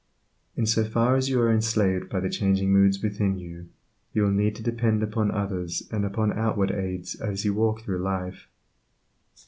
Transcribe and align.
In 0.55 0.65
so 0.65 0.83
far 0.83 1.15
as 1.15 1.29
you 1.29 1.39
are 1.41 1.51
enslaved 1.53 2.09
by 2.09 2.19
the 2.19 2.29
changing 2.31 2.71
moods 2.73 3.03
within 3.03 3.37
you, 3.37 3.69
will 4.15 4.29
you 4.31 4.31
need 4.31 4.55
to 4.55 4.63
depend 4.63 5.03
upon 5.03 5.29
others 5.29 5.87
and 5.91 6.03
upon 6.03 6.33
outward 6.33 6.71
aids 6.71 7.13
as 7.13 7.45
you 7.45 7.53
walk 7.53 7.81
through 7.81 7.99
life. 7.99 8.47